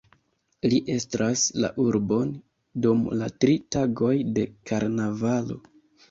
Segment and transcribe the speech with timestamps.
[0.69, 2.31] Li estras la urbon
[2.85, 5.59] dum la tri tagoj de karnavalo.